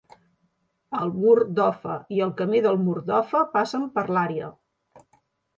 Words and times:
El 1.01 1.11
mur 1.17 1.35
d'Offa 1.59 1.97
i 2.17 2.23
el 2.27 2.31
camí 2.41 2.63
del 2.69 2.81
mur 2.87 2.97
d'Offa 3.11 3.45
passen 3.59 3.87
per 3.99 4.07
l'àrea. 4.17 4.49